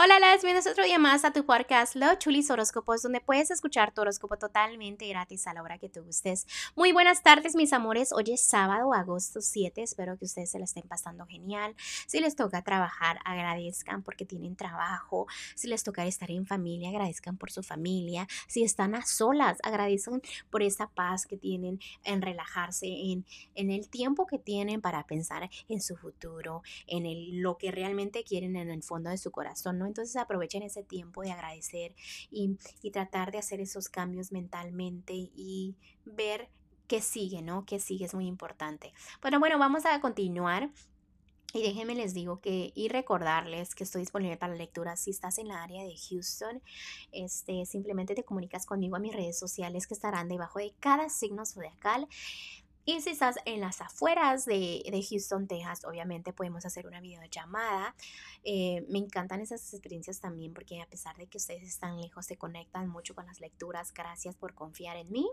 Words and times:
Hola, 0.00 0.20
las 0.20 0.44
bienvenidos 0.44 0.70
otro 0.70 0.84
día 0.84 1.00
más 1.00 1.24
a 1.24 1.32
tu 1.32 1.44
podcast 1.44 1.96
Los 1.96 2.20
Chulis 2.20 2.48
Horóscopos, 2.52 3.02
donde 3.02 3.20
puedes 3.20 3.50
escuchar 3.50 3.92
tu 3.92 4.02
horóscopo 4.02 4.36
totalmente 4.36 5.08
gratis 5.08 5.48
a 5.48 5.54
la 5.54 5.60
hora 5.60 5.78
que 5.78 5.88
tú 5.88 6.04
gustes. 6.04 6.46
Muy 6.76 6.92
buenas 6.92 7.24
tardes, 7.24 7.56
mis 7.56 7.72
amores. 7.72 8.12
Hoy 8.12 8.26
es 8.32 8.40
sábado, 8.40 8.94
agosto 8.94 9.40
7. 9.40 9.82
Espero 9.82 10.16
que 10.16 10.26
ustedes 10.26 10.52
se 10.52 10.60
la 10.60 10.66
estén 10.66 10.86
pasando 10.86 11.26
genial. 11.26 11.74
Si 12.06 12.20
les 12.20 12.36
toca 12.36 12.62
trabajar, 12.62 13.18
agradezcan 13.24 14.04
porque 14.04 14.24
tienen 14.24 14.54
trabajo. 14.54 15.26
Si 15.56 15.66
les 15.66 15.82
toca 15.82 16.06
estar 16.06 16.30
en 16.30 16.46
familia, 16.46 16.90
agradezcan 16.90 17.36
por 17.36 17.50
su 17.50 17.64
familia. 17.64 18.28
Si 18.46 18.62
están 18.62 18.94
a 18.94 19.04
solas, 19.04 19.58
agradezcan 19.64 20.22
por 20.48 20.62
esa 20.62 20.86
paz 20.86 21.26
que 21.26 21.36
tienen 21.36 21.80
en 22.04 22.22
relajarse, 22.22 22.86
en, 22.86 23.26
en 23.56 23.72
el 23.72 23.88
tiempo 23.88 24.28
que 24.28 24.38
tienen 24.38 24.80
para 24.80 25.04
pensar 25.08 25.50
en 25.68 25.82
su 25.82 25.96
futuro, 25.96 26.62
en 26.86 27.04
el, 27.04 27.40
lo 27.40 27.58
que 27.58 27.72
realmente 27.72 28.22
quieren 28.22 28.54
en 28.54 28.70
el 28.70 28.84
fondo 28.84 29.10
de 29.10 29.18
su 29.18 29.32
corazón, 29.32 29.78
¿no? 29.78 29.87
Entonces 29.88 30.16
aprovechen 30.16 30.62
ese 30.62 30.82
tiempo 30.82 31.22
de 31.22 31.32
agradecer 31.32 31.94
y, 32.30 32.56
tratar 32.92 33.32
de 33.32 33.38
hacer 33.38 33.60
esos 33.60 33.88
cambios 33.88 34.32
mentalmente 34.32 35.12
y 35.14 35.76
ver 36.04 36.48
qué 36.86 37.00
sigue, 37.02 37.42
¿no? 37.42 37.66
Qué 37.66 37.80
sigue 37.80 38.06
es 38.06 38.14
muy 38.14 38.26
importante. 38.26 38.92
Bueno, 39.20 39.38
bueno, 39.40 39.58
vamos 39.58 39.84
a 39.84 40.00
continuar. 40.00 40.70
Y 41.54 41.62
déjenme 41.62 41.94
les 41.94 42.12
digo 42.12 42.40
que 42.40 42.72
y 42.74 42.88
recordarles 42.88 43.74
que 43.74 43.84
estoy 43.84 44.02
disponible 44.02 44.36
para 44.36 44.54
lectura 44.54 44.96
si 44.96 45.10
estás 45.10 45.38
en 45.38 45.48
la 45.48 45.62
área 45.62 45.82
de 45.82 45.94
Houston. 45.96 46.62
Este, 47.10 47.64
simplemente 47.64 48.14
te 48.14 48.22
comunicas 48.22 48.66
conmigo 48.66 48.96
a 48.96 49.00
mis 49.00 49.14
redes 49.14 49.38
sociales 49.38 49.86
que 49.86 49.94
estarán 49.94 50.28
debajo 50.28 50.58
de 50.58 50.74
cada 50.78 51.08
signo 51.08 51.46
zodiacal. 51.46 52.06
Y 52.88 53.02
si 53.02 53.10
estás 53.10 53.36
en 53.44 53.60
las 53.60 53.82
afueras 53.82 54.46
de, 54.46 55.06
Houston, 55.10 55.46
Texas, 55.46 55.84
obviamente 55.84 56.32
podemos 56.32 56.64
hacer 56.64 56.86
una 56.86 57.02
videollamada. 57.02 57.94
Eh, 58.44 58.86
me 58.88 58.96
encantan 58.96 59.42
esas 59.42 59.74
experiencias 59.74 60.20
también 60.20 60.54
porque 60.54 60.80
a 60.80 60.86
pesar 60.86 61.14
de 61.18 61.26
que 61.26 61.36
ustedes 61.36 61.64
están 61.64 62.00
lejos, 62.00 62.24
se 62.24 62.38
conectan 62.38 62.88
mucho 62.88 63.14
con 63.14 63.26
las 63.26 63.40
lecturas. 63.40 63.92
Gracias 63.92 64.36
por 64.36 64.54
confiar 64.54 64.96
en 64.96 65.12
mí. 65.12 65.28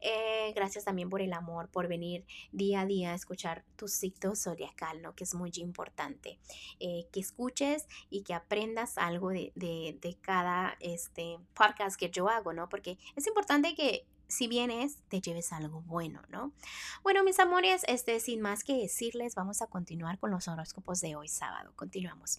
Eh, 0.00 0.52
gracias 0.54 0.84
también 0.84 1.10
por 1.10 1.20
el 1.20 1.32
amor, 1.32 1.68
por 1.68 1.88
venir 1.88 2.26
día 2.52 2.82
a 2.82 2.86
día 2.86 3.10
a 3.10 3.16
escuchar 3.16 3.64
tu 3.74 3.88
ciclo 3.88 4.36
zodiacal, 4.36 5.02
¿no? 5.02 5.16
que 5.16 5.24
es 5.24 5.34
muy 5.34 5.50
importante. 5.56 6.38
Eh, 6.78 7.08
que 7.10 7.18
escuches 7.18 7.88
y 8.08 8.22
que 8.22 8.34
aprendas 8.34 8.98
algo 8.98 9.30
de, 9.30 9.50
de, 9.56 9.98
de 10.00 10.16
cada 10.20 10.76
este, 10.78 11.40
podcast 11.54 11.98
que 11.98 12.10
yo 12.10 12.28
hago, 12.28 12.52
¿no? 12.52 12.68
Porque 12.68 12.98
es 13.16 13.26
importante 13.26 13.74
que 13.74 14.06
si 14.28 14.48
vienes, 14.48 14.96
te 15.08 15.20
lleves 15.20 15.52
algo 15.52 15.82
bueno, 15.82 16.22
¿no? 16.28 16.52
Bueno, 17.02 17.24
mis 17.24 17.38
amores, 17.38 17.82
este, 17.88 18.20
sin 18.20 18.40
más 18.40 18.64
que 18.64 18.74
decirles, 18.74 19.34
vamos 19.34 19.62
a 19.62 19.66
continuar 19.66 20.18
con 20.18 20.30
los 20.30 20.48
horóscopos 20.48 21.00
de 21.00 21.16
hoy 21.16 21.28
sábado. 21.28 21.72
Continuamos. 21.76 22.38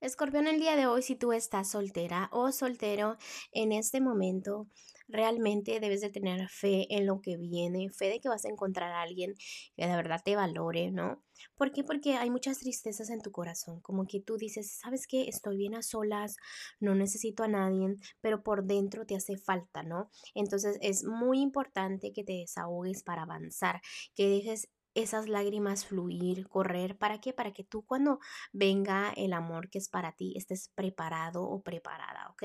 Escorpión, 0.00 0.46
el 0.46 0.60
día 0.60 0.76
de 0.76 0.86
hoy, 0.86 1.02
si 1.02 1.16
tú 1.16 1.32
estás 1.32 1.72
soltera 1.72 2.28
o 2.30 2.52
soltero 2.52 3.16
en 3.50 3.72
este 3.72 4.00
momento, 4.00 4.68
realmente 5.08 5.80
debes 5.80 6.00
de 6.00 6.08
tener 6.08 6.48
fe 6.48 6.86
en 6.90 7.04
lo 7.04 7.20
que 7.20 7.36
viene, 7.36 7.90
fe 7.90 8.08
de 8.08 8.20
que 8.20 8.28
vas 8.28 8.44
a 8.44 8.48
encontrar 8.48 8.92
a 8.92 9.02
alguien 9.02 9.34
que 9.76 9.88
de 9.88 9.96
verdad 9.96 10.20
te 10.24 10.36
valore, 10.36 10.92
¿no? 10.92 11.24
¿Por 11.56 11.72
qué? 11.72 11.82
Porque 11.82 12.14
hay 12.14 12.30
muchas 12.30 12.60
tristezas 12.60 13.10
en 13.10 13.22
tu 13.22 13.32
corazón, 13.32 13.80
como 13.80 14.06
que 14.06 14.20
tú 14.20 14.36
dices, 14.36 14.78
¿sabes 14.80 15.08
qué? 15.08 15.24
Estoy 15.28 15.56
bien 15.56 15.74
a 15.74 15.82
solas, 15.82 16.36
no 16.78 16.94
necesito 16.94 17.42
a 17.42 17.48
nadie, 17.48 17.96
pero 18.20 18.44
por 18.44 18.64
dentro 18.66 19.04
te 19.04 19.16
hace 19.16 19.36
falta, 19.36 19.82
¿no? 19.82 20.10
Entonces 20.32 20.78
es 20.80 21.02
muy 21.02 21.40
importante 21.40 22.12
que 22.12 22.22
te 22.22 22.34
desahogues 22.34 23.02
para 23.02 23.22
avanzar, 23.22 23.80
que 24.14 24.28
dejes 24.28 24.68
esas 25.02 25.28
lágrimas 25.28 25.86
fluir, 25.86 26.48
correr. 26.48 26.96
¿Para 26.98 27.20
qué? 27.20 27.32
Para 27.32 27.52
que 27.52 27.64
tú 27.64 27.84
cuando 27.84 28.18
venga 28.52 29.12
el 29.16 29.32
amor 29.32 29.70
que 29.70 29.78
es 29.78 29.88
para 29.88 30.12
ti 30.12 30.34
estés 30.36 30.70
preparado 30.74 31.44
o 31.44 31.62
preparada, 31.62 32.28
¿ok? 32.30 32.44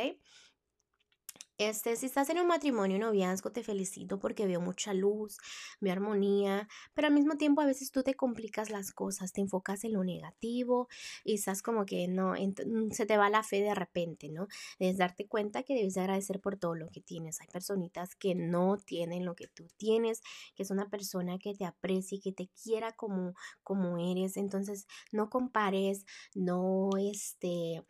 Este, 1.69 1.95
si 1.95 2.07
estás 2.07 2.29
en 2.29 2.39
un 2.39 2.47
matrimonio, 2.47 2.99
noviazgo, 2.99 3.51
te 3.51 3.63
felicito 3.63 4.19
porque 4.19 4.45
veo 4.45 4.59
mucha 4.59 4.93
luz, 4.93 5.37
veo 5.79 5.93
armonía, 5.93 6.67
pero 6.93 7.07
al 7.07 7.13
mismo 7.13 7.37
tiempo 7.37 7.61
a 7.61 7.65
veces 7.65 7.89
tú 7.91 8.03
te 8.03 8.15
complicas 8.15 8.69
las 8.69 8.91
cosas, 8.91 9.31
te 9.31 9.39
enfocas 9.39 9.85
en 9.85 9.93
lo 9.93 10.03
negativo 10.03 10.89
y 11.23 11.35
estás 11.35 11.61
como 11.61 11.85
que 11.85 12.09
no, 12.09 12.33
mm, 12.33 12.91
se 12.91 13.05
te 13.05 13.15
va 13.15 13.29
la 13.29 13.43
fe 13.43 13.61
de 13.61 13.73
repente, 13.75 14.29
¿no? 14.29 14.47
Debes 14.77 14.97
darte 14.97 15.25
cuenta 15.25 15.63
que 15.63 15.73
debes 15.73 15.95
agradecer 15.95 16.41
por 16.41 16.57
todo 16.57 16.75
lo 16.75 16.89
que 16.89 16.99
tienes. 16.99 17.39
Hay 17.39 17.47
personitas 17.47 18.15
que 18.15 18.35
no 18.35 18.77
tienen 18.77 19.23
lo 19.23 19.35
que 19.35 19.47
tú 19.47 19.67
tienes, 19.77 20.21
que 20.55 20.63
es 20.63 20.71
una 20.71 20.89
persona 20.89 21.39
que 21.39 21.53
te 21.53 21.63
aprecie, 21.63 22.19
que 22.19 22.33
te 22.33 22.49
quiera 22.61 22.91
como, 22.91 23.35
como 23.63 23.97
eres. 23.97 24.35
Entonces, 24.35 24.85
no 25.13 25.29
compares, 25.29 26.05
no, 26.35 26.89
este, 26.99 27.83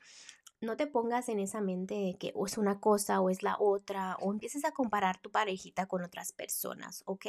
no 0.63 0.77
te 0.77 0.87
pongas 0.87 1.29
en 1.29 1.39
esa 1.39 1.61
mente 1.61 1.95
de 1.95 2.17
que 2.17 2.33
es 2.45 2.57
una 2.57 2.79
cosa 2.79 3.21
o 3.21 3.29
es 3.29 3.43
la 3.43 3.57
otra 3.59 4.15
o 4.19 4.31
empieces 4.31 4.65
a 4.65 4.71
comparar 4.71 5.19
tu 5.19 5.29
parejita 5.29 5.85
con 5.87 6.03
otras 6.03 6.31
personas, 6.31 7.03
¿ok? 7.05 7.25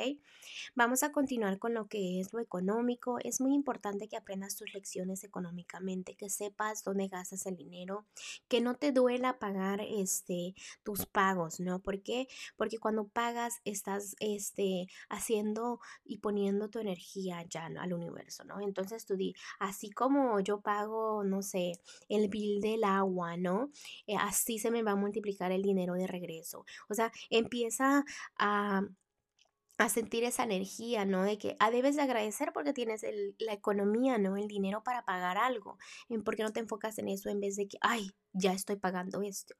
Vamos 0.74 1.02
a 1.02 1.12
continuar 1.12 1.58
con 1.58 1.74
lo 1.74 1.86
que 1.86 2.20
es 2.20 2.32
lo 2.32 2.40
económico. 2.40 3.18
Es 3.22 3.40
muy 3.40 3.54
importante 3.54 4.08
que 4.08 4.16
aprendas 4.16 4.56
tus 4.56 4.72
lecciones 4.72 5.24
económicamente, 5.24 6.14
que 6.14 6.30
sepas 6.30 6.84
dónde 6.84 7.08
gastas 7.08 7.46
el 7.46 7.56
dinero, 7.56 8.06
que 8.48 8.60
no 8.60 8.74
te 8.74 8.92
duela 8.92 9.38
pagar 9.38 9.80
este 9.80 10.54
tus 10.82 11.06
pagos, 11.06 11.60
¿no? 11.60 11.80
¿Por 11.80 12.02
qué? 12.02 12.28
Porque 12.56 12.78
cuando 12.78 13.08
pagas 13.08 13.60
estás 13.64 14.16
este 14.20 14.88
haciendo 15.08 15.80
y 16.04 16.18
poniendo 16.18 16.68
tu 16.68 16.78
energía 16.78 17.44
ya 17.48 17.66
al 17.66 17.92
universo, 17.92 18.44
¿no? 18.44 18.60
Entonces 18.60 19.06
tú 19.06 19.16
di, 19.16 19.34
así 19.58 19.90
como 19.90 20.40
yo 20.40 20.60
pago, 20.60 21.24
no 21.24 21.42
sé, 21.42 21.72
el 22.08 22.28
bill 22.28 22.60
del 22.60 22.84
agua, 22.84 23.23
¿no? 23.36 23.70
Eh, 24.06 24.16
así 24.18 24.58
se 24.58 24.70
me 24.70 24.82
va 24.82 24.92
a 24.92 24.96
multiplicar 24.96 25.52
el 25.52 25.62
dinero 25.62 25.94
de 25.94 26.06
regreso. 26.06 26.64
O 26.88 26.94
sea, 26.94 27.12
empieza 27.30 28.04
a 28.38 28.82
a 29.78 29.88
sentir 29.88 30.24
esa 30.24 30.44
energía, 30.44 31.04
¿no? 31.04 31.24
De 31.24 31.38
que 31.38 31.56
ah, 31.58 31.70
debes 31.70 31.96
de 31.96 32.02
agradecer 32.02 32.52
porque 32.52 32.72
tienes 32.72 33.04
la 33.38 33.52
economía, 33.52 34.18
¿no? 34.18 34.36
El 34.36 34.46
dinero 34.48 34.82
para 34.84 35.04
pagar 35.04 35.36
algo. 35.36 35.78
¿Por 36.24 36.36
qué 36.36 36.42
no 36.44 36.52
te 36.52 36.60
enfocas 36.60 36.98
en 36.98 37.08
eso 37.08 37.28
en 37.28 37.40
vez 37.40 37.56
de 37.56 37.66
que, 37.68 37.78
ay, 37.80 38.12
ya 38.34 38.52
estoy 38.52 38.76
pagando 38.76 39.22
esto? 39.22 39.54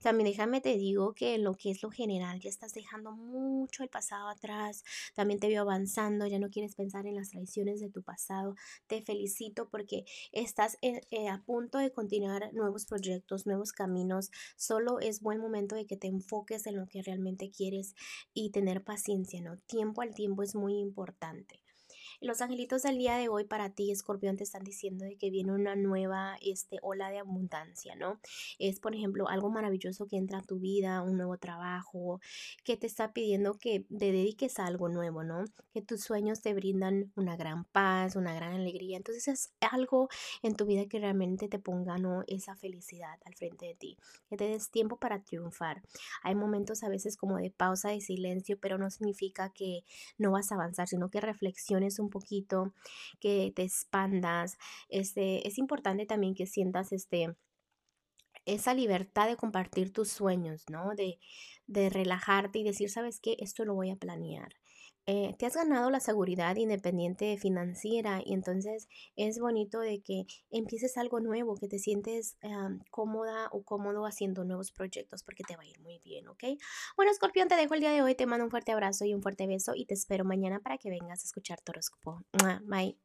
También 0.00 0.30
déjame 0.30 0.60
te 0.60 0.76
digo 0.76 1.12
que 1.14 1.36
lo 1.38 1.54
que 1.54 1.70
es 1.70 1.82
lo 1.82 1.90
general 1.90 2.40
ya 2.40 2.48
estás 2.48 2.72
dejando 2.72 3.12
mucho 3.12 3.82
el 3.82 3.88
pasado 3.88 4.28
atrás. 4.28 4.82
También 5.14 5.40
te 5.40 5.48
veo 5.48 5.62
avanzando, 5.62 6.26
ya 6.26 6.38
no 6.38 6.50
quieres 6.50 6.74
pensar 6.74 7.06
en 7.06 7.16
las 7.16 7.30
traiciones 7.30 7.80
de 7.80 7.90
tu 7.90 8.02
pasado. 8.02 8.54
Te 8.86 9.02
felicito 9.02 9.68
porque 9.68 10.04
estás 10.32 10.78
eh, 10.82 11.28
a 11.28 11.42
punto 11.44 11.78
de 11.78 11.92
continuar 11.92 12.52
nuevos 12.54 12.86
proyectos, 12.86 13.46
nuevos 13.46 13.72
caminos. 13.72 14.30
Solo 14.56 15.00
es 15.00 15.20
buen 15.20 15.40
momento 15.40 15.74
de 15.76 15.86
que 15.86 15.96
te 15.96 16.06
enfoques 16.06 16.66
en 16.66 16.76
lo 16.76 16.86
que 16.86 17.02
realmente 17.02 17.50
quieres 17.50 17.94
y 18.32 18.50
tener 18.50 18.82
paciencia, 18.82 19.40
¿no? 19.40 19.58
tiempo 19.66 20.02
al 20.02 20.14
tiempo 20.14 20.42
es 20.42 20.54
muy 20.54 20.78
importante. 20.78 21.60
Los 22.22 22.42
angelitos 22.42 22.82
del 22.82 22.98
día 22.98 23.16
de 23.16 23.30
hoy 23.30 23.44
para 23.44 23.70
ti, 23.70 23.90
escorpión, 23.90 24.36
te 24.36 24.44
están 24.44 24.62
diciendo 24.62 25.06
de 25.06 25.16
que 25.16 25.30
viene 25.30 25.52
una 25.52 25.74
nueva 25.74 26.36
este, 26.42 26.76
ola 26.82 27.08
de 27.08 27.18
abundancia, 27.18 27.96
¿no? 27.96 28.20
Es, 28.58 28.78
por 28.78 28.94
ejemplo, 28.94 29.26
algo 29.30 29.48
maravilloso 29.48 30.06
que 30.06 30.18
entra 30.18 30.40
a 30.40 30.42
tu 30.42 30.58
vida, 30.58 31.00
un 31.00 31.16
nuevo 31.16 31.38
trabajo, 31.38 32.20
que 32.62 32.76
te 32.76 32.86
está 32.86 33.14
pidiendo 33.14 33.54
que 33.54 33.86
te 33.88 34.12
dediques 34.12 34.58
a 34.58 34.66
algo 34.66 34.90
nuevo, 34.90 35.24
¿no? 35.24 35.46
Que 35.72 35.80
tus 35.80 36.02
sueños 36.02 36.42
te 36.42 36.52
brindan 36.52 37.10
una 37.16 37.36
gran 37.36 37.64
paz, 37.64 38.16
una 38.16 38.34
gran 38.34 38.52
alegría. 38.52 38.98
Entonces 38.98 39.26
es 39.28 39.54
algo 39.72 40.10
en 40.42 40.56
tu 40.56 40.66
vida 40.66 40.84
que 40.90 40.98
realmente 40.98 41.48
te 41.48 41.58
ponga, 41.58 41.96
¿no? 41.96 42.24
Esa 42.26 42.54
felicidad 42.54 43.18
al 43.24 43.34
frente 43.34 43.64
de 43.64 43.74
ti, 43.76 43.96
que 44.28 44.36
te 44.36 44.44
des 44.44 44.70
tiempo 44.70 44.98
para 44.98 45.22
triunfar. 45.22 45.80
Hay 46.22 46.34
momentos 46.34 46.82
a 46.82 46.90
veces 46.90 47.16
como 47.16 47.38
de 47.38 47.50
pausa, 47.50 47.88
de 47.88 48.02
silencio, 48.02 48.58
pero 48.60 48.76
no 48.76 48.90
significa 48.90 49.50
que 49.54 49.84
no 50.18 50.32
vas 50.32 50.52
a 50.52 50.56
avanzar, 50.56 50.86
sino 50.86 51.08
que 51.08 51.22
reflexiones 51.22 51.98
un 51.98 52.09
poquito, 52.10 52.74
que 53.20 53.52
te 53.54 53.62
expandas. 53.62 54.58
Este, 54.88 55.46
es 55.46 55.58
importante 55.58 56.06
también 56.06 56.34
que 56.34 56.46
sientas 56.46 56.92
este, 56.92 57.36
esa 58.44 58.74
libertad 58.74 59.28
de 59.28 59.36
compartir 59.36 59.92
tus 59.92 60.10
sueños, 60.10 60.64
¿no? 60.70 60.94
De, 60.96 61.18
de 61.66 61.90
relajarte 61.90 62.58
y 62.58 62.64
decir, 62.64 62.90
¿sabes 62.90 63.20
qué? 63.20 63.36
Esto 63.38 63.64
lo 63.64 63.74
voy 63.74 63.90
a 63.90 63.96
planear. 63.96 64.54
Eh, 65.06 65.34
te 65.38 65.46
has 65.46 65.56
ganado 65.56 65.90
la 65.90 66.00
seguridad 66.00 66.54
independiente 66.56 67.36
financiera 67.38 68.20
y 68.24 68.34
entonces 68.34 68.88
es 69.16 69.40
bonito 69.40 69.80
de 69.80 70.02
que 70.02 70.26
empieces 70.50 70.96
algo 70.98 71.20
nuevo, 71.20 71.56
que 71.56 71.68
te 71.68 71.78
sientes 71.78 72.36
cómoda 72.90 73.48
o 73.52 73.62
cómodo 73.62 74.06
haciendo 74.06 74.44
nuevos 74.44 74.70
proyectos 74.72 75.22
porque 75.22 75.42
te 75.42 75.56
va 75.56 75.62
a 75.62 75.66
ir 75.66 75.80
muy 75.80 75.98
bien, 76.04 76.28
¿ok? 76.28 76.44
Bueno, 76.96 77.10
Escorpión, 77.10 77.48
te 77.48 77.56
dejo 77.56 77.74
el 77.74 77.80
día 77.80 77.92
de 77.92 78.02
hoy, 78.02 78.14
te 78.14 78.26
mando 78.26 78.44
un 78.44 78.50
fuerte 78.50 78.72
abrazo 78.72 79.04
y 79.04 79.14
un 79.14 79.22
fuerte 79.22 79.46
beso 79.46 79.72
y 79.74 79.86
te 79.86 79.94
espero 79.94 80.24
mañana 80.24 80.60
para 80.60 80.78
que 80.78 80.90
vengas 80.90 81.22
a 81.22 81.26
escuchar 81.26 81.60
tu. 81.60 81.72
Bye. 82.64 82.96